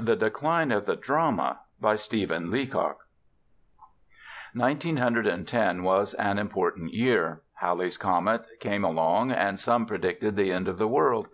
[0.00, 2.96] THE DECLINE OF THE DRAMA By STEPHEN LEACOCK
[4.52, 7.42] Nineteen hundred and ten was an important year.
[7.54, 11.28] Halley's comet came along, and some predicted the End of the World.